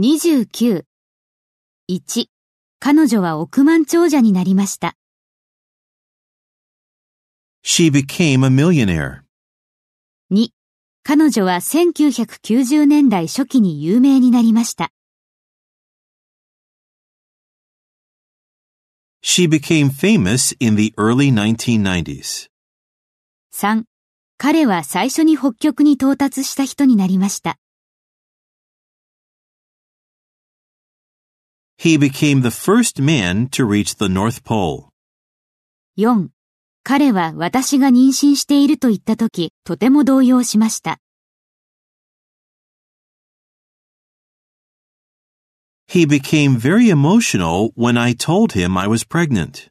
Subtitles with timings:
[0.00, 0.86] 29。
[1.90, 2.24] 1、
[2.78, 4.96] 彼女は億万長者になりました。
[7.62, 9.24] She became a millionaire.
[10.32, 10.48] 2、
[11.02, 14.90] 彼女は1990年代初期に有名になりました。
[19.22, 22.48] She became famous in the early 1990s.
[23.52, 23.84] 3、
[24.38, 27.58] 彼は最初に北極に到達した人になりました。
[31.79, 34.89] He became the first man to reach the North Pole.
[35.97, 36.29] 4、
[36.83, 40.99] 彼は私が妊娠していると言ったとき、とても動揺しました。
[45.87, 49.69] He became very emotional when I told him I was pregnant.